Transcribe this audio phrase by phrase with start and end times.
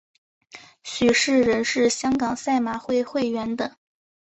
[0.81, 3.71] 许仕仁是香港赛马会会员等。